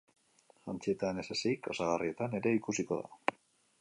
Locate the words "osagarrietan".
1.75-2.35